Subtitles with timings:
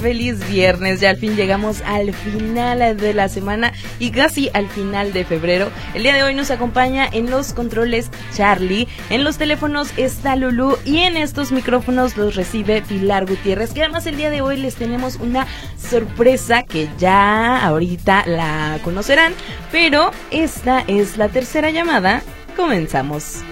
[0.00, 1.00] Feliz viernes.
[1.00, 5.70] Ya al fin llegamos al final de la semana y casi al final de febrero.
[5.94, 10.78] El día de hoy nos acompaña en los controles Charlie, en los teléfonos está Lulu
[10.84, 13.72] y en estos micrófonos los recibe Pilar Gutiérrez.
[13.72, 19.34] Que además el día de hoy les tenemos una sorpresa que ya ahorita la conocerán,
[19.70, 22.22] pero esta es la tercera llamada.
[22.56, 23.42] Comenzamos.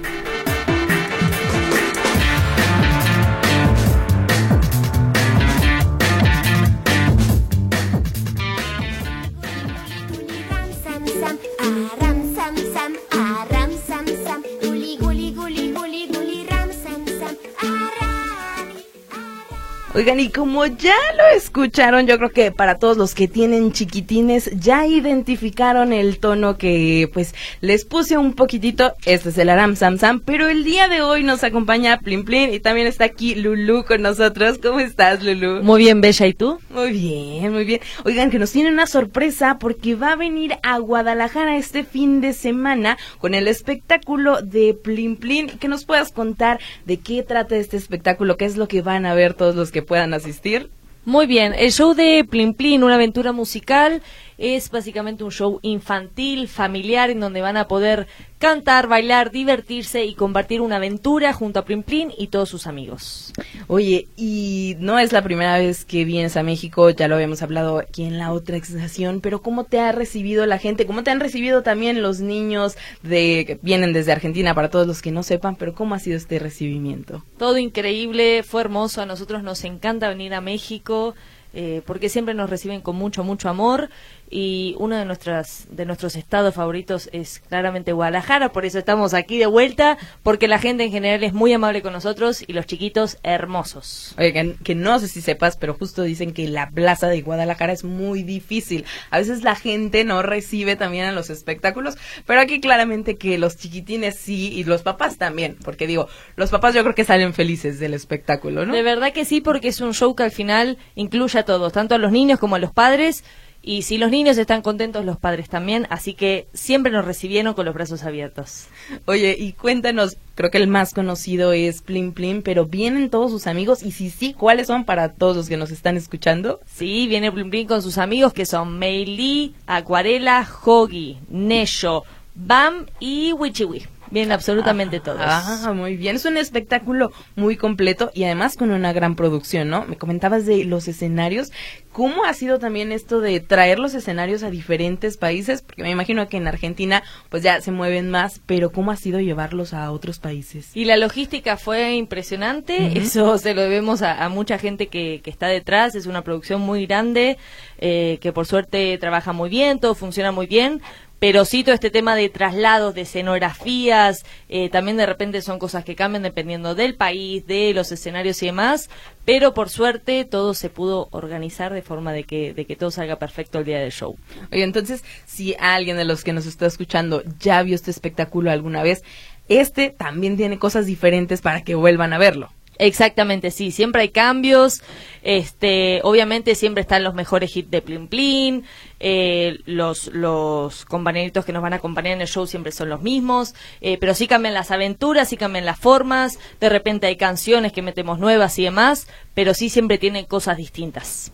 [19.92, 24.48] Oigan, y como ya lo escucharon, yo creo que para todos los que tienen chiquitines
[24.54, 28.92] ya identificaron el tono que pues les puse un poquitito.
[29.04, 32.54] Este es el Aram Sam Sam, pero el día de hoy nos acompaña Plin Plin
[32.54, 34.58] y también está aquí Lulu con nosotros.
[34.62, 35.64] ¿Cómo estás, Lulu?
[35.64, 36.60] Muy bien, Bella, ¿y tú?
[36.70, 37.80] Muy bien, muy bien.
[38.04, 42.32] Oigan, que nos tiene una sorpresa porque va a venir a Guadalajara este fin de
[42.32, 45.48] semana con el espectáculo de Plin Plin.
[45.48, 49.14] Que nos puedas contar de qué trata este espectáculo, qué es lo que van a
[49.14, 50.70] ver todos los que puedan asistir.
[51.04, 54.02] Muy bien, el show de Plin Plin, una aventura musical,
[54.40, 60.14] es básicamente un show infantil, familiar, en donde van a poder cantar, bailar, divertirse y
[60.14, 63.34] compartir una aventura junto a Plin Plin y todos sus amigos.
[63.66, 67.80] Oye, y no es la primera vez que vienes a México, ya lo habíamos hablado
[67.80, 70.86] aquí en la otra estación, pero ¿cómo te ha recibido la gente?
[70.86, 75.02] ¿Cómo te han recibido también los niños de que vienen desde Argentina, para todos los
[75.02, 77.22] que no sepan, pero cómo ha sido este recibimiento?
[77.36, 81.14] Todo increíble, fue hermoso, a nosotros nos encanta venir a México.
[81.52, 83.90] Eh, porque siempre nos reciben con mucho, mucho amor
[84.30, 89.38] y uno de, nuestras, de nuestros estados favoritos es claramente Guadalajara, por eso estamos aquí
[89.38, 93.18] de vuelta, porque la gente en general es muy amable con nosotros y los chiquitos
[93.24, 94.14] hermosos.
[94.18, 97.82] Oye, que, no sé si sepas, pero justo dicen que la plaza de Guadalajara es
[97.82, 98.84] muy difícil.
[99.10, 103.56] A veces la gente no recibe también a los espectáculos, pero aquí claramente que los
[103.56, 107.80] chiquitines sí y los papás también, porque digo, los papás yo creo que salen felices
[107.80, 108.72] del espectáculo, ¿no?
[108.72, 111.96] De verdad que sí, porque es un show que al final incluye a todos, tanto
[111.96, 113.24] a los niños como a los padres
[113.62, 117.66] y si los niños están contentos, los padres también, así que siempre nos recibieron con
[117.66, 118.68] los brazos abiertos.
[119.04, 123.46] Oye, y cuéntanos, creo que el más conocido es Plim Plim, pero ¿vienen todos sus
[123.46, 123.82] amigos?
[123.82, 126.60] Y si sí, ¿cuáles son para todos los que nos están escuchando?
[126.66, 132.04] Sí, viene Plim Plim con sus amigos que son Meili, Acuarela, Hogi, Nesho,
[132.34, 133.86] Bam y Wichiwi.
[134.10, 135.20] Bien, absolutamente ah, todos.
[135.22, 136.16] Ah, muy bien.
[136.16, 139.84] Es un espectáculo muy completo y además con una gran producción, ¿no?
[139.86, 141.52] Me comentabas de los escenarios.
[141.92, 145.62] ¿Cómo ha sido también esto de traer los escenarios a diferentes países?
[145.62, 149.20] Porque me imagino que en Argentina pues ya se mueven más, pero ¿cómo ha sido
[149.20, 150.70] llevarlos a otros países?
[150.74, 152.98] Y la logística fue impresionante.
[152.98, 155.94] Eso se lo debemos a, mucha gente que, que, está detrás.
[155.94, 157.38] Es una producción muy grande,
[157.78, 160.80] eh, que por suerte trabaja muy bien, todo funciona muy bien
[161.20, 165.84] pero sí todo este tema de traslados, de escenografías, eh, también de repente son cosas
[165.84, 168.90] que cambian dependiendo del país, de los escenarios y demás,
[169.24, 173.16] pero por suerte todo se pudo organizar de forma de que, de que todo salga
[173.16, 174.16] perfecto el día del show.
[174.50, 178.82] Oye, entonces, si alguien de los que nos está escuchando ya vio este espectáculo alguna
[178.82, 179.04] vez,
[179.48, 182.50] este también tiene cosas diferentes para que vuelvan a verlo.
[182.80, 184.82] Exactamente, sí, siempre hay cambios,
[185.22, 188.64] este, obviamente siempre están los mejores hits de Plin Plin,
[189.00, 193.00] eh, los, los compañeritos que nos van a acompañar en el show siempre son los
[193.00, 197.72] mismos, eh, pero sí cambian las aventuras, sí cambian las formas, de repente hay canciones
[197.72, 201.32] que metemos nuevas y demás, pero sí siempre tienen cosas distintas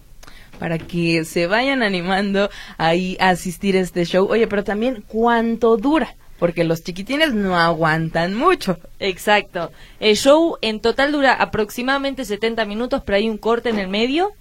[0.61, 2.49] para que se vayan animando
[2.79, 4.27] ahí a asistir a este show.
[4.31, 8.79] Oye, pero también cuánto dura porque los chiquitines no aguantan mucho.
[9.01, 9.73] Exacto.
[10.01, 14.33] El show en total dura aproximadamente 70 minutos, pero hay un corte en el medio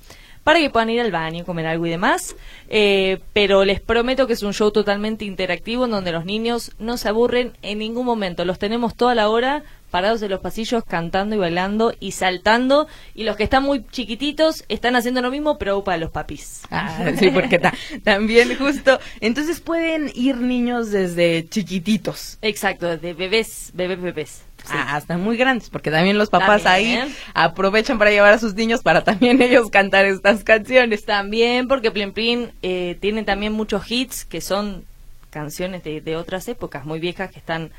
[0.45, 2.36] para que puedan ir al baño, comer algo y demás.
[2.69, 6.97] Eh, pero les prometo que es un show totalmente interactivo en donde los niños no
[6.97, 8.45] se aburren en ningún momento.
[8.45, 9.63] Los tenemos toda la hora
[9.95, 12.86] parados en los pasillos cantando y bailando y saltando.
[13.13, 16.63] Y los que están muy chiquititos están haciendo lo mismo, pero para los papis.
[16.69, 17.62] Ah, sí, porque
[18.03, 19.00] también justo.
[19.21, 22.38] Entonces pueden ir niños desde chiquititos.
[22.42, 24.42] Exacto, desde bebés, bebés, bebés.
[24.68, 27.00] Ah, hasta muy grandes, porque también los papás ahí
[27.33, 31.06] aprovechan para llevar a sus niños para también ellos cantar estas canciones.
[31.06, 34.83] También, porque Plin Plin eh, tiene también muchos hits que son
[35.30, 37.71] canciones de, otras épocas muy viejas que están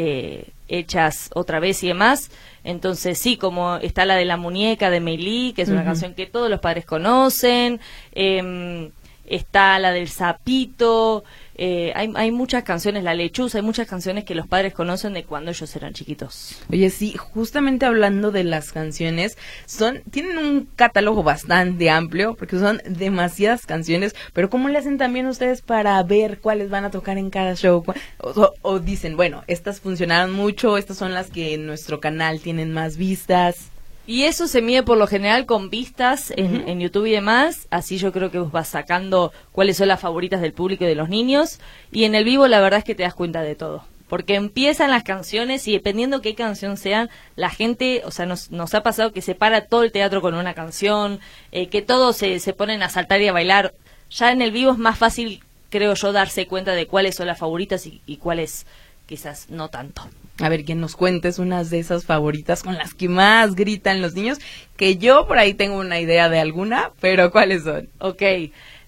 [0.00, 2.30] eh, hechas otra vez y demás.
[2.62, 6.26] Entonces sí, como está la de la muñeca de Meili, que es una canción que
[6.26, 7.80] todos los padres conocen.
[8.12, 8.92] Em,
[9.26, 11.24] está la del sapito.
[11.60, 15.24] Eh, hay, hay, muchas canciones, La Lechuza, hay muchas canciones que los padres conocen de
[15.24, 16.56] cuando ellos eran chiquitos.
[16.70, 22.80] Oye, sí, justamente hablando de las canciones, son tienen un catálogo bastante amplio, porque son
[22.88, 27.28] demasiadas canciones, pero ¿cómo le hacen también ustedes para ver cuáles van a tocar en
[27.28, 27.82] cada show?
[28.18, 32.72] O, o dicen, bueno, estas funcionaron mucho, estas son las que en nuestro canal tienen
[32.72, 33.70] más vistas.
[34.08, 37.68] Y eso se mide por lo general con vistas en, YouTube y demás.
[37.68, 40.94] Así yo creo que vos vas sacando cuáles son las favoritas del público y de
[40.94, 41.60] los niños.
[41.92, 43.84] Y en el vivo la verdad es que te das cuenta de todo.
[44.08, 48.72] Porque empiezan las canciones y dependiendo qué canción sean, la gente, o sea, nos, nos
[48.72, 51.20] ha pasado que se para todo el teatro con una canción,
[51.52, 53.74] eh, que todos se, se ponen a saltar y a bailar.
[54.08, 57.38] Ya en el vivo es más fácil, creo yo, darse cuenta de cuáles son las
[57.38, 58.64] favoritas y, y cuáles
[59.04, 60.08] quizás no tanto.
[60.40, 64.14] A ver, que nos cuentes unas de esas favoritas con las que más gritan los
[64.14, 64.38] niños,
[64.76, 67.88] que yo por ahí tengo una idea de alguna, pero ¿cuáles son?
[67.98, 68.22] Ok,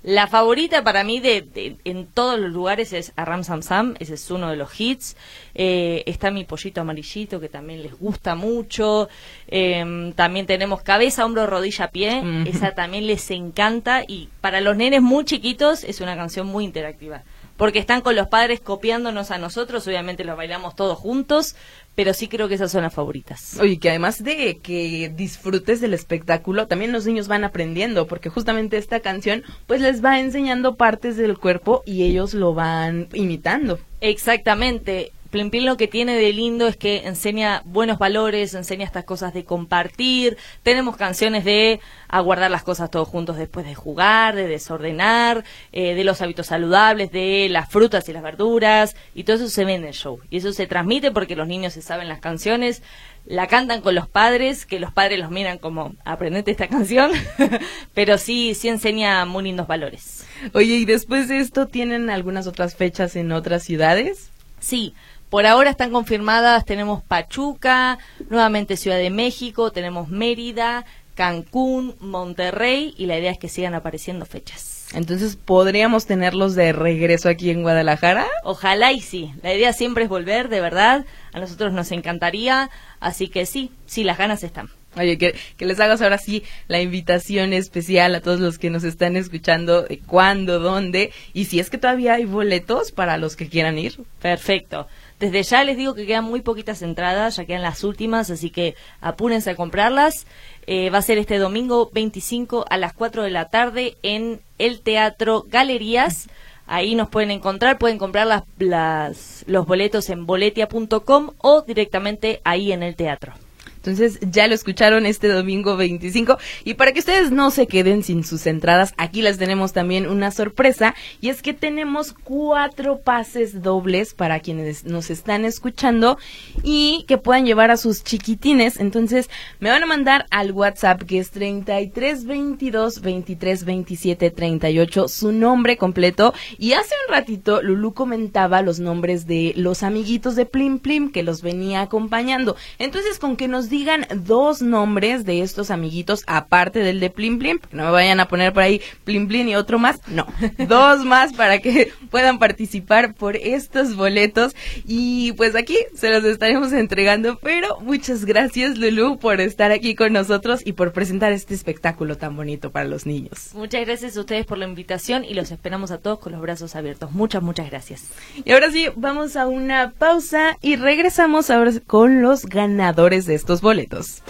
[0.02, 4.30] la favorita para mí de, en todos los lugares es Aram Sam Sam, ese es
[4.30, 5.14] uno de los hits.
[5.54, 9.10] Eh, está mi pollito amarillito que también les gusta mucho.
[9.46, 12.22] Em, también tenemos cabeza, hombro, rodilla, pie.
[12.46, 17.22] Esa también les encanta y para los nenes muy chiquitos es una canción muy interactiva
[17.60, 21.56] porque están con los padres copiándonos a nosotros, obviamente los bailamos todos juntos,
[21.94, 23.58] pero sí creo que esas son las favoritas.
[23.60, 28.78] Oye, que además de que disfrutes del espectáculo, también los niños van aprendiendo, porque justamente
[28.78, 33.78] esta canción pues les va enseñando partes del cuerpo y ellos lo van imitando.
[34.00, 35.12] Exactamente.
[35.30, 39.44] Plin lo que tiene de lindo es que enseña buenos valores, enseña estas cosas de
[39.44, 40.36] compartir.
[40.64, 46.02] Tenemos canciones de aguardar las cosas todos juntos después de jugar, de desordenar, eh, de
[46.02, 48.96] los hábitos saludables, de las frutas y las verduras.
[49.14, 50.18] Y todo eso se ve en el show.
[50.30, 52.82] Y eso se transmite porque los niños se saben las canciones,
[53.24, 57.12] la cantan con los padres, que los padres los miran como, aprendete esta canción.
[57.94, 60.26] Pero sí, sí enseña muy lindos valores.
[60.54, 64.30] Oye, ¿y después de esto tienen algunas otras fechas en otras ciudades?
[64.58, 64.94] Sí,
[65.30, 67.98] por ahora están confirmadas, tenemos Pachuca,
[68.28, 70.84] nuevamente Ciudad de México, tenemos Mérida,
[71.14, 74.88] Cancún, Monterrey y la idea es que sigan apareciendo fechas.
[74.92, 78.26] Entonces, ¿podríamos tenerlos de regreso aquí en Guadalajara?
[78.42, 79.32] Ojalá y sí.
[79.42, 81.04] La idea siempre es volver, de verdad.
[81.32, 82.70] A nosotros nos encantaría.
[82.98, 84.68] Así que sí, sí, las ganas están.
[84.96, 88.82] Oye, que, que, les hagas ahora sí la invitación especial a todos los que nos
[88.82, 93.48] están escuchando de cuándo, dónde y si es que todavía hay boletos para los que
[93.48, 94.00] quieran ir.
[94.20, 94.88] Perfecto.
[95.20, 98.74] Desde ya les digo que quedan muy poquitas entradas, ya quedan las últimas, así que
[99.02, 100.26] apúrense a comprarlas.
[100.66, 104.80] Eh, va a ser este domingo 25 a las 4 de la tarde en el
[104.80, 106.28] Teatro Galerías.
[106.66, 112.72] Ahí nos pueden encontrar, pueden comprar las, las, los boletos en boletia.com o directamente ahí
[112.72, 113.34] en el teatro.
[113.80, 118.24] Entonces ya lo escucharon este domingo 25 y para que ustedes no se queden sin
[118.24, 124.12] sus entradas, aquí les tenemos también una sorpresa y es que tenemos cuatro pases dobles
[124.12, 126.18] para quienes nos están escuchando
[126.62, 128.78] y que puedan llevar a sus chiquitines.
[128.78, 129.30] Entonces
[129.60, 135.78] me van a mandar al WhatsApp que es 33 22 23 27 38 su nombre
[135.78, 141.10] completo y hace un ratito Lulu comentaba los nombres de los amiguitos de Plim Plim
[141.10, 142.56] que los venía acompañando.
[142.78, 147.60] Entonces con que nos digan dos nombres de estos amiguitos aparte del de Plim Plim,
[147.72, 150.26] no me vayan a poner por ahí Plim Plim y otro más, no,
[150.68, 156.72] dos más para que puedan participar por estos boletos y pues aquí se los estaremos
[156.72, 162.16] entregando, pero muchas gracias Lulu por estar aquí con nosotros y por presentar este espectáculo
[162.16, 163.50] tan bonito para los niños.
[163.54, 166.74] Muchas gracias a ustedes por la invitación y los esperamos a todos con los brazos
[166.76, 167.12] abiertos.
[167.12, 168.08] Muchas, muchas gracias.
[168.44, 173.59] Y ahora sí, vamos a una pausa y regresamos ahora con los ganadores de estos
[173.60, 174.22] boletos.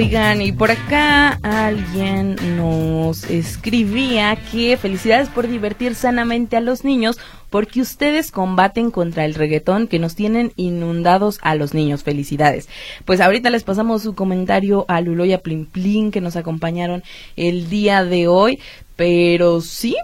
[0.00, 7.18] Oigan, y por acá alguien nos escribía que felicidades por divertir sanamente a los niños
[7.50, 12.02] porque ustedes combaten contra el reggaetón que nos tienen inundados a los niños.
[12.02, 12.66] Felicidades.
[13.04, 17.02] Pues ahorita les pasamos su comentario a Luloya Plin Plin que nos acompañaron
[17.36, 18.58] el día de hoy,
[18.96, 19.98] pero sí,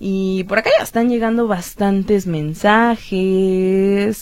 [0.00, 3.06] y por acá ya están llegando bastantes mensajes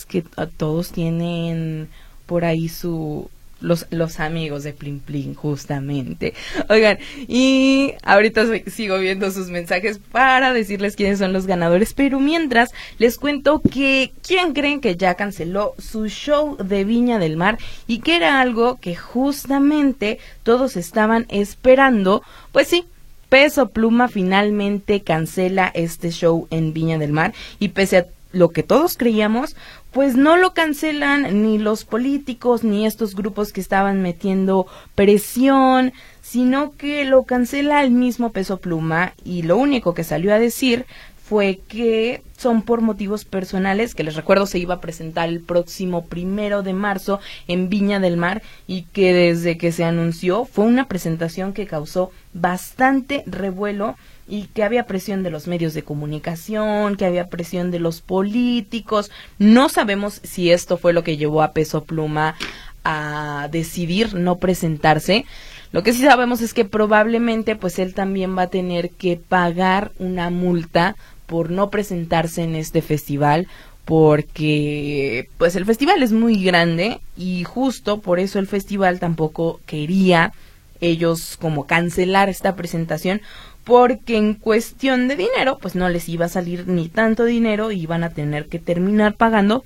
[0.05, 0.23] que
[0.55, 1.89] todos tienen
[2.27, 3.27] por ahí su
[3.61, 6.33] los, los amigos de Plin Plin, justamente.
[6.69, 12.71] Oigan, y ahorita sigo viendo sus mensajes para decirles quiénes son los ganadores, pero mientras
[12.97, 17.57] les cuento que quién creen que ya canceló su show de Viña del Mar
[17.87, 22.21] y que era algo que justamente todos estaban esperando,
[22.51, 22.85] pues sí,
[23.29, 27.33] Peso Pluma finalmente cancela este show en Viña del Mar.
[27.59, 29.55] Y pese a lo que todos creíamos,
[29.95, 36.73] pues no lo cancelan ni los políticos ni estos grupos que estaban metiendo presión, sino
[36.75, 40.85] que lo cancela el mismo peso pluma y lo único que salió a decir
[41.23, 46.07] fue que son por motivos personales, que les recuerdo se iba a presentar el próximo
[46.07, 50.89] primero de marzo en Viña del Mar y que desde que se anunció fue una
[50.89, 53.95] presentación que causó bastante revuelo
[54.27, 59.11] y que había presión de los medios de comunicación, que había presión de los políticos.
[59.37, 62.35] No sabemos si esto fue lo que llevó a Peso Pluma
[62.83, 65.25] a decidir no presentarse.
[65.71, 69.91] Lo que sí sabemos es que probablemente pues él también va a tener que pagar
[69.99, 73.47] una multa por no presentarse en este festival
[73.83, 80.33] porque pues el festival es muy grande y justo por eso el festival tampoco quería
[80.81, 83.21] ellos como cancelar esta presentación
[83.65, 87.81] porque en cuestión de dinero, pues no les iba a salir ni tanto dinero y
[87.81, 89.65] iban a tener que terminar pagando.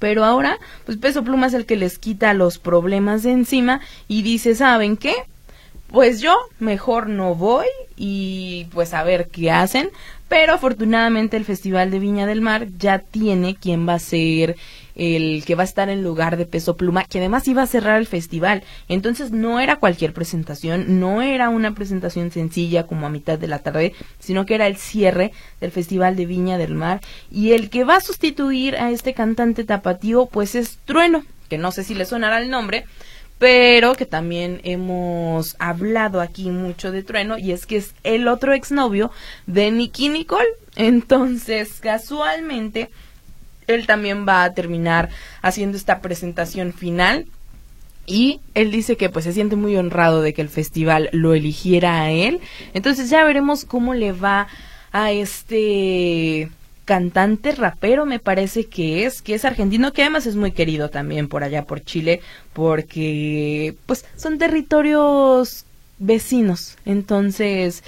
[0.00, 4.22] Pero ahora, pues Peso Pluma es el que les quita los problemas de encima y
[4.22, 5.14] dice, ¿saben qué?
[5.86, 9.90] Pues yo mejor no voy y pues a ver qué hacen.
[10.28, 14.56] Pero afortunadamente el Festival de Viña del Mar ya tiene quien va a ser
[15.00, 17.98] el que va a estar en lugar de Peso Pluma, que además iba a cerrar
[17.98, 18.62] el festival.
[18.86, 23.60] Entonces no era cualquier presentación, no era una presentación sencilla como a mitad de la
[23.60, 27.00] tarde, sino que era el cierre del Festival de Viña del Mar.
[27.30, 31.72] Y el que va a sustituir a este cantante tapatío, pues es Trueno, que no
[31.72, 32.84] sé si le sonará el nombre,
[33.38, 38.52] pero que también hemos hablado aquí mucho de Trueno y es que es el otro
[38.52, 39.10] exnovio
[39.46, 40.44] de Nicky Nicole.
[40.76, 42.90] Entonces, casualmente,
[43.74, 45.08] él también va a terminar
[45.42, 47.26] haciendo esta presentación final
[48.06, 52.02] y él dice que pues se siente muy honrado de que el festival lo eligiera
[52.02, 52.40] a él.
[52.74, 54.48] Entonces ya veremos cómo le va
[54.92, 56.50] a este
[56.90, 61.28] cantante rapero me parece que es, que es argentino, que además es muy querido también
[61.28, 62.20] por allá por Chile,
[62.52, 65.66] porque pues son territorios
[66.00, 66.76] vecinos.
[66.84, 67.84] Entonces,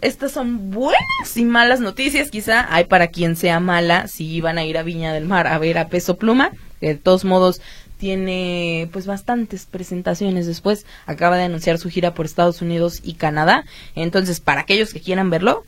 [0.00, 4.64] estas son buenas y malas noticias, quizá hay para quien sea mala si van a
[4.64, 7.60] ir a Viña del Mar a ver a Peso Pluma, de todos modos
[7.98, 13.64] tiene pues bastantes presentaciones después, acaba de anunciar su gira por Estados Unidos y Canadá,
[13.94, 15.64] entonces para aquellos que quieran verlo,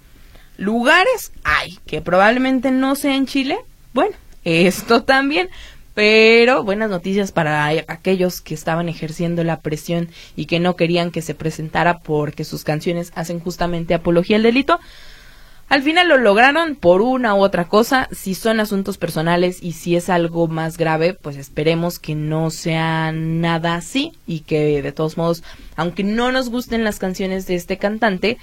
[0.57, 3.59] lugares hay, que probablemente no sea en Chile,
[3.95, 5.49] bueno, esto también,
[5.99, 11.23] pero buenas noticias para aquellos que estaban ejerciendo la presión y que no querían que
[11.23, 14.79] se presentara porque sus canciones hacen justamente apología al delito.
[15.69, 18.09] Al final lo lograron por una u otra cosa.
[18.13, 23.11] Si son asuntos personales y si es algo más grave, pues esperemos que no sea
[23.11, 25.43] nada así y que de todos modos,
[25.75, 28.39] aunque no nos gusten las canciones de este cantante,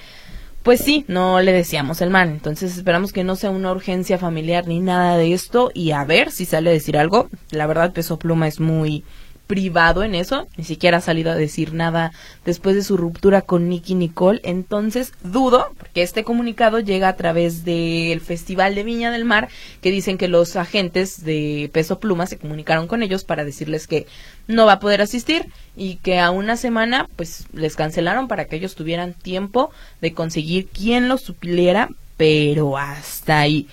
[0.65, 2.29] pues sí, no le decíamos el mal.
[2.29, 6.31] Entonces esperamos que no sea una urgencia familiar ni nada de esto y a ver
[6.31, 7.29] si sale a decir algo.
[7.51, 9.03] La verdad, Peso Pluma es muy
[9.47, 12.11] privado en eso, ni siquiera ha salido a decir nada
[12.45, 17.63] después de su ruptura con Nicky Nicole, entonces dudo, porque este comunicado llega a través
[17.63, 19.49] del Festival de Viña del Mar,
[19.81, 24.07] que dicen que los agentes de Peso Pluma se comunicaron con ellos para decirles que
[24.47, 28.55] no va a poder asistir y que a una semana pues les cancelaron para que
[28.55, 29.71] ellos tuvieran tiempo
[30.01, 33.67] de conseguir quien lo supliera, pero hasta ahí.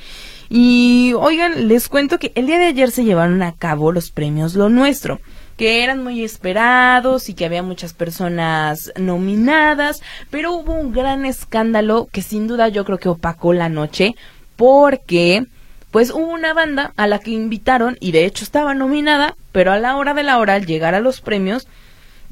[0.54, 4.54] Y oigan, les cuento que el día de ayer se llevaron a cabo los premios
[4.54, 5.18] Lo Nuestro
[5.62, 12.08] que eran muy esperados y que había muchas personas nominadas, pero hubo un gran escándalo
[12.10, 14.16] que sin duda yo creo que opacó la noche
[14.56, 15.46] porque
[15.92, 19.78] pues hubo una banda a la que invitaron y de hecho estaba nominada, pero a
[19.78, 21.68] la hora de la hora al llegar a los premios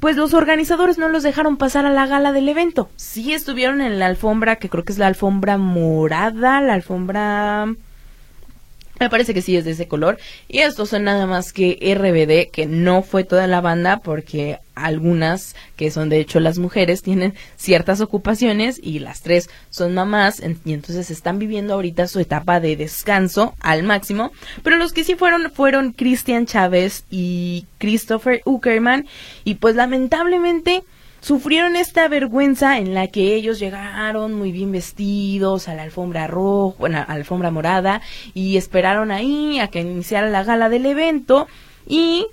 [0.01, 2.89] pues los organizadores no los dejaron pasar a la gala del evento.
[2.97, 7.75] Sí estuvieron en la alfombra, que creo que es la alfombra morada, la alfombra
[9.01, 10.19] Me parece que sí es de ese color.
[10.47, 15.55] Y estos son nada más que RBD, que no fue toda la banda, porque algunas,
[15.75, 20.73] que son de hecho las mujeres, tienen ciertas ocupaciones y las tres son mamás, y
[20.73, 24.31] entonces están viviendo ahorita su etapa de descanso al máximo.
[24.61, 29.07] Pero los que sí fueron fueron Cristian Chávez y Christopher Uckerman.
[29.43, 30.83] Y pues lamentablemente
[31.21, 36.75] sufrieron esta vergüenza en la que ellos llegaron muy bien vestidos a la alfombra roja,
[36.79, 38.01] bueno, a la alfombra morada
[38.33, 41.47] y esperaron ahí a que iniciara la gala del evento
[41.87, 42.27] y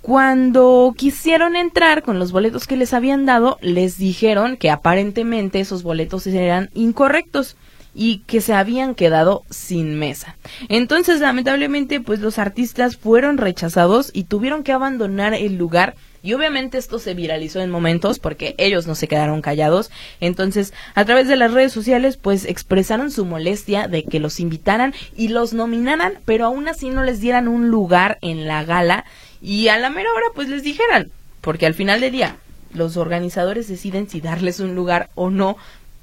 [0.00, 5.82] cuando quisieron entrar con los boletos que les habían dado, les dijeron que aparentemente esos
[5.82, 7.56] boletos eran incorrectos
[7.94, 10.36] y que se habían quedado sin mesa.
[10.68, 16.78] Entonces, lamentablemente, pues los artistas fueron rechazados y tuvieron que abandonar el lugar y obviamente
[16.78, 19.90] esto se viralizó en momentos porque ellos no se quedaron callados.
[20.20, 24.94] Entonces, a través de las redes sociales, pues expresaron su molestia de que los invitaran
[25.16, 29.04] y los nominaran, pero aún así no les dieran un lugar en la gala.
[29.40, 31.10] Y a la mera hora, pues les dijeran,
[31.40, 32.36] porque al final del día,
[32.72, 35.56] los organizadores deciden si darles un lugar o no,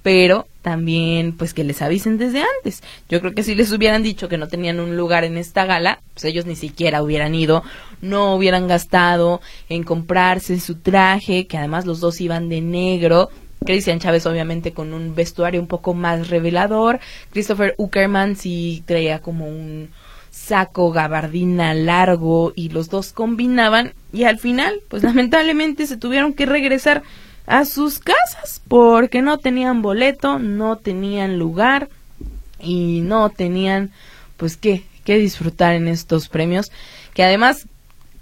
[0.08, 2.82] pero también pues que les avisen desde antes.
[3.10, 6.00] Yo creo que si les hubieran dicho que no tenían un lugar en esta gala,
[6.14, 7.62] pues ellos ni siquiera hubieran ido,
[8.02, 13.28] no hubieran gastado en comprarse su traje, que además los dos iban de negro.
[13.66, 19.46] Cristian Chávez obviamente con un vestuario un poco más revelador, Christopher Uckerman sí traía como
[19.46, 19.90] un
[20.32, 26.46] saco gabardina largo y los dos combinaban y al final pues lamentablemente se tuvieron que
[26.46, 27.04] regresar
[27.48, 31.90] a sus casas porque no tenían boleto, no tenían lugar
[32.60, 33.92] y no tenían
[34.36, 36.72] pues qué, qué disfrutar en estos premios.
[37.14, 37.68] Que además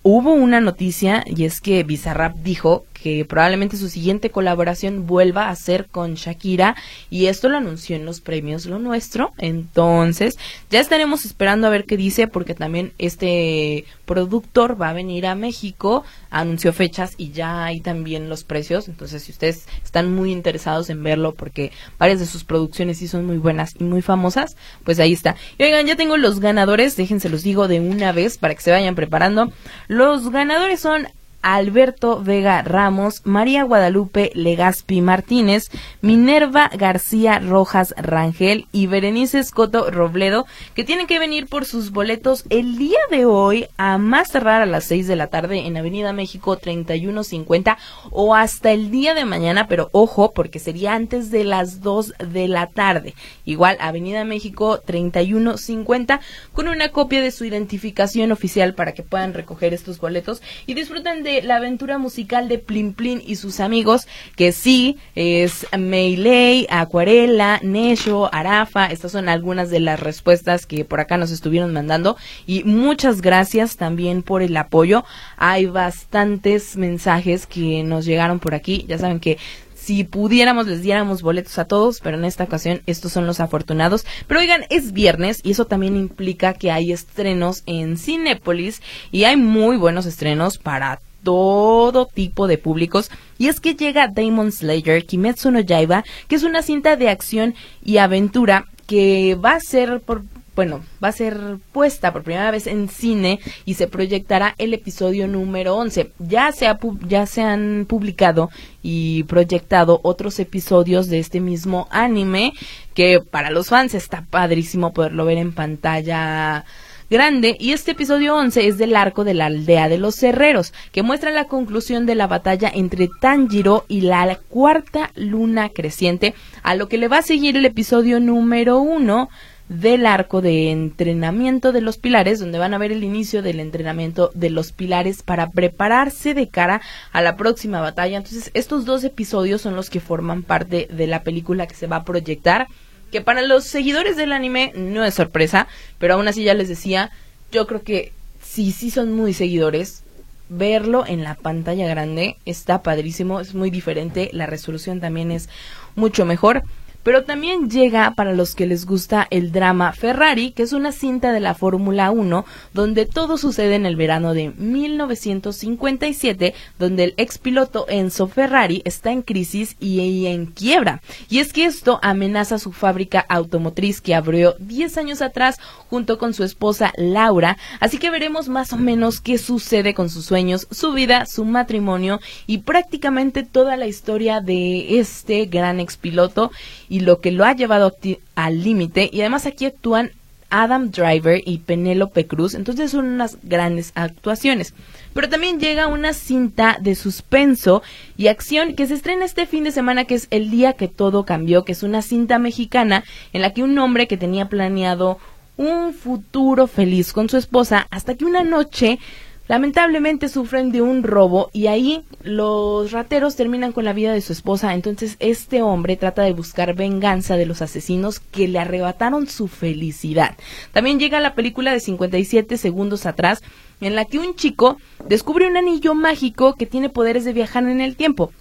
[0.03, 5.55] hubo una noticia y es que Bizarrap dijo que probablemente su siguiente colaboración vuelva a
[5.55, 6.75] ser con Shakira
[7.11, 9.31] y esto lo anunció en los premios Lo Nuestro.
[9.37, 10.39] Entonces,
[10.71, 15.35] ya estaremos esperando a ver qué dice porque también este productor va a venir a
[15.35, 18.87] México, anunció fechas y ya hay también los precios.
[18.87, 23.27] Entonces, si ustedes están muy interesados en verlo porque varias de sus producciones sí son
[23.27, 25.35] muy buenas y muy famosas, pues ahí está.
[25.59, 28.71] Y oigan, ya tengo los ganadores, déjense los digo de una vez para que se
[28.71, 29.51] vayan preparando.
[29.87, 31.07] Los ganadores son
[31.45, 35.69] Alberto Vega Ramos, María Guadalupe Legaspi Martínez,
[36.01, 42.45] Minerva García Rojas Rangel y Berenice Escoto Robledo, que tienen que venir por sus boletos
[42.49, 46.13] el día de hoy a más tardar a las 6 de la tarde en Avenida
[46.13, 47.77] México 3150
[48.09, 52.47] o hasta el día de mañana, pero ojo, porque sería antes de las 2 de
[52.47, 53.13] la tarde.
[53.45, 56.21] Igual Avenida México 3150
[56.53, 61.21] con una copia de su identificación oficial para que puedan recoger estos boletos y disfruten
[61.21, 67.59] de la aventura musical de Plin Plin y sus amigos, que sí es Meiley, Acuarela,
[67.63, 68.87] Nesho, Arafa.
[68.87, 72.17] Estas son algunas de las respuestas que por acá nos estuvieron mandando.
[72.45, 75.03] Y muchas gracias también por el apoyo.
[75.37, 78.85] Hay bastantes mensajes que nos llegaron por aquí.
[78.87, 79.37] Ya saben que
[79.85, 84.03] si pudiéramos les diéramos boletos a todos, pero en esta ocasión estos son los afortunados.
[84.25, 89.37] Pero oigan, es viernes y eso también implica que hay estrenos en Cinépolis y hay
[89.37, 93.11] muy buenos estrenos para todo tipo de públicos.
[93.37, 97.55] Y es que llega Demon Slayer, Kimetsu no Yaiba, que es una cinta de acción
[97.83, 100.21] y aventura que va a ser por
[100.55, 105.27] bueno, va a ser puesta por primera vez en cine y se proyectará el episodio
[105.27, 106.11] número 11.
[106.19, 108.49] Ya se, ha, ya se han publicado
[108.81, 112.53] y proyectado otros episodios de este mismo anime
[112.93, 116.63] que para los fans está padrísimo poderlo ver en pantalla
[117.09, 121.03] grande y este episodio 11 es del arco de la aldea de los herreros, que
[121.03, 126.87] muestra la conclusión de la batalla entre Tanjiro y la cuarta luna creciente, a lo
[126.87, 129.29] que le va a seguir el episodio número 1
[129.69, 134.29] del arco de entrenamiento de los pilares, donde van a ver el inicio del entrenamiento
[134.35, 138.17] de los pilares para prepararse de cara a la próxima batalla.
[138.17, 141.97] Entonces, estos dos episodios son los que forman parte de la película que se va
[141.97, 142.67] a proyectar
[143.15, 147.11] que para los seguidores del anime no es sorpresa, pero aún así ya les decía,
[147.49, 150.03] yo creo que si sí son muy seguidores,
[150.49, 155.47] verlo en la pantalla grande está padrísimo, es muy diferente, la resolución también es
[155.95, 156.63] mucho mejor
[157.05, 161.31] pero también llega para los que les gusta el drama Ferrari, que es una cinta
[161.31, 167.85] de la Fórmula 1 donde todo sucede en el verano de 1957, donde el expiloto
[167.89, 171.03] Enzo Ferrari está en crisis y en quiebra.
[171.29, 175.59] Y es que esto amenaza su fábrica automotriz que abrió 10 años atrás
[175.91, 180.25] junto con su esposa Laura, así que veremos más o menos qué sucede con sus
[180.25, 186.49] sueños, su vida, su matrimonio y prácticamente toda la historia de este gran expiloto
[186.99, 187.95] lo que lo ha llevado
[188.35, 190.11] al límite y además aquí actúan
[190.49, 194.73] Adam Driver y Penélope Cruz, entonces son unas grandes actuaciones.
[195.13, 197.81] Pero también llega una cinta de suspenso
[198.15, 201.25] y acción que se estrena este fin de semana, que es El día que todo
[201.25, 203.03] cambió, que es una cinta mexicana
[203.33, 205.17] en la que un hombre que tenía planeado
[205.57, 208.99] un futuro feliz con su esposa hasta que una noche
[209.47, 214.33] lamentablemente sufren de un robo y ahí los rateros terminan con la vida de su
[214.33, 214.73] esposa.
[214.73, 220.35] Entonces este hombre trata de buscar venganza de los asesinos que le arrebataron su felicidad.
[220.71, 223.43] También llega la película de 57 segundos atrás
[223.81, 224.77] en la que un chico
[225.07, 228.31] descubre un anillo mágico que tiene poderes de viajar en el tiempo.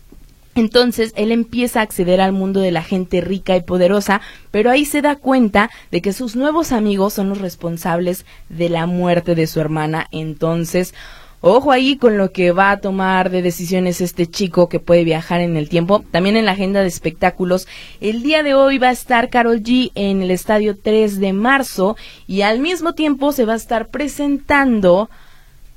[0.54, 4.84] Entonces él empieza a acceder al mundo de la gente rica y poderosa, pero ahí
[4.84, 9.46] se da cuenta de que sus nuevos amigos son los responsables de la muerte de
[9.46, 10.06] su hermana.
[10.12, 10.94] Entonces,
[11.40, 15.40] ojo ahí con lo que va a tomar de decisiones este chico que puede viajar
[15.40, 16.04] en el tiempo.
[16.12, 17.66] También en la agenda de espectáculos,
[18.00, 21.96] el día de hoy va a estar Carol G en el estadio 3 de marzo
[22.28, 25.10] y al mismo tiempo se va a estar presentando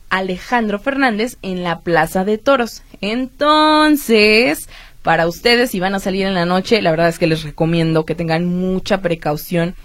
[0.10, 2.84] Alejandro Fernández en la Plaza de Toros.
[3.02, 4.70] Entonces,
[5.02, 8.06] para ustedes, si van a salir en la noche, la verdad es que les recomiendo
[8.06, 9.76] que tengan mucha precaución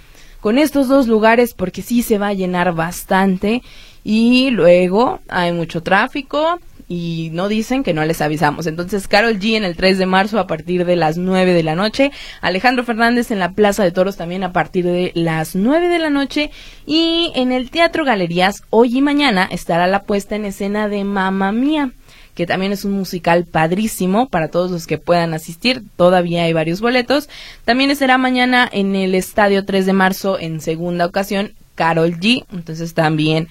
[0.40, 3.62] con estos dos lugares porque sí se va a llenar bastante
[4.02, 6.58] y luego hay mucho tráfico
[6.92, 8.66] y no dicen que no les avisamos.
[8.66, 11.74] Entonces, Carol G en el 3 de marzo a partir de las 9 de la
[11.74, 15.98] noche, Alejandro Fernández en la Plaza de Toros también a partir de las 9 de
[15.98, 16.50] la noche
[16.84, 21.50] y en el Teatro Galerías hoy y mañana estará la puesta en escena de Mamma
[21.50, 21.92] Mía
[22.34, 25.82] que también es un musical padrísimo para todos los que puedan asistir.
[25.96, 27.28] Todavía hay varios boletos.
[27.66, 32.44] También será mañana en el Estadio 3 de marzo en segunda ocasión Carol G.
[32.50, 33.48] Entonces también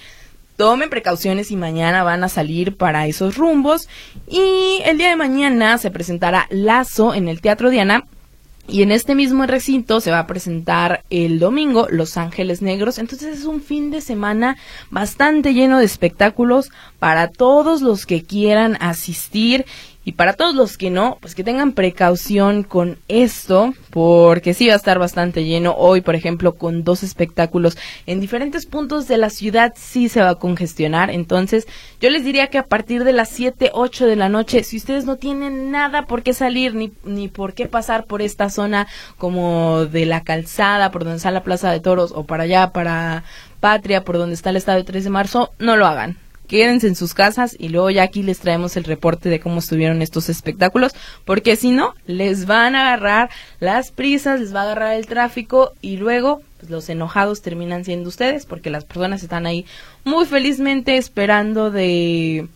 [0.62, 3.90] tomen precauciones y mañana van a salir para esos rumbos.
[4.30, 8.06] Y el día de mañana se presentará Lazo en el Teatro Diana
[8.68, 13.00] y en este mismo recinto se va a presentar el domingo Los Ángeles Negros.
[13.00, 14.56] Entonces es un fin de semana
[14.92, 16.70] bastante lleno de espectáculos
[17.00, 19.66] para todos los que quieran asistir
[20.04, 24.74] y para todos los que no, pues que tengan precaución con esto, porque sí va
[24.74, 25.76] a estar bastante lleno.
[25.78, 30.30] Hoy, por ejemplo, con dos espectáculos en diferentes puntos de la ciudad, sí se va
[30.30, 31.12] a congestionar.
[31.12, 31.68] Entonces,
[32.00, 35.06] yo les diría que a partir de las 7, 8 de la noche, si ustedes
[35.06, 38.88] no tienen nada por qué salir, ni, ni por qué pasar por esta zona
[39.20, 43.24] como de la calzada, por donde está la Plaza de Toros, o para allá, para
[43.60, 46.18] Patria, por donde está el Estado de 3 de marzo, no lo hagan
[46.52, 50.02] quédense en sus casas y luego ya aquí les traemos el reporte de cómo estuvieron
[50.02, 50.92] estos espectáculos,
[51.24, 53.30] porque si no, les van a agarrar
[53.62, 58.10] las prisas, les va a agarrar el tráfico y luego pues, los enojados terminan siendo
[58.10, 59.66] ustedes, porque las personas están ahí
[60.04, 62.50] muy felizmente esperando de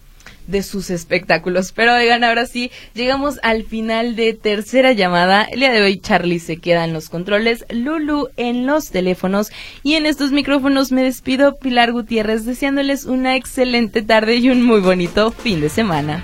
[0.47, 1.71] de sus espectáculos.
[1.71, 5.43] Pero oigan, ahora sí, llegamos al final de tercera llamada.
[5.43, 9.51] El día de hoy Charlie se queda en los controles, Lulu en los teléfonos
[9.83, 14.81] y en estos micrófonos me despido Pilar Gutiérrez deseándoles una excelente tarde y un muy
[14.81, 16.23] bonito fin de semana.